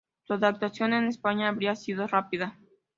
[0.23, 2.57] Su adaptación en España habría sido rápida.